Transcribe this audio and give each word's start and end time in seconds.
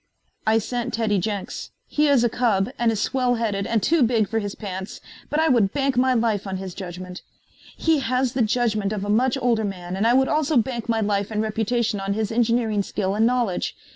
"I 0.47 0.57
sent 0.57 0.95
Teddy 0.95 1.19
Jenks. 1.19 1.69
He 1.85 2.07
is 2.07 2.23
a 2.23 2.27
cub 2.29 2.71
and 2.79 2.91
is 2.91 2.99
swell 2.99 3.35
headed 3.35 3.67
and 3.67 3.83
too 3.83 4.01
big 4.01 4.27
for 4.27 4.39
his 4.39 4.55
pants, 4.55 4.99
but 5.29 5.39
I 5.39 5.47
would 5.47 5.73
bank 5.73 5.95
my 5.95 6.15
life 6.15 6.47
on 6.47 6.57
his 6.57 6.73
judgment. 6.73 7.21
He 7.77 7.99
has 7.99 8.33
the 8.33 8.41
judgment 8.41 8.93
of 8.93 9.05
a 9.05 9.09
much 9.09 9.37
older 9.39 9.63
man 9.63 9.95
and 9.95 10.07
I 10.07 10.15
would 10.15 10.27
also 10.27 10.57
bank 10.57 10.89
my 10.89 11.01
life 11.01 11.29
and 11.29 11.39
reputation 11.43 11.99
on 11.99 12.13
his 12.13 12.31
engineering 12.31 12.81
skill 12.81 13.13
and 13.13 13.27
knowledge. 13.27 13.75